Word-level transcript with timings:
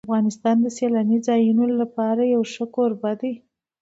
افغانستان 0.07 0.55
د 0.61 0.67
سیلاني 0.77 1.17
ځایونو 1.27 1.63
لپاره 1.81 2.21
یو 2.33 2.41
ښه 2.51 2.65
کوربه 2.75 3.11
دی. 3.21 3.33